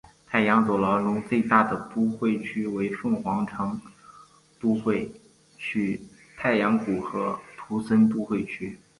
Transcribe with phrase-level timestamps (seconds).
[0.25, 3.79] 太阳走廊中最大的都会区为凤凰城
[4.59, 5.11] 都会
[5.59, 6.01] 区
[6.35, 8.79] 太阳谷和图森都会区。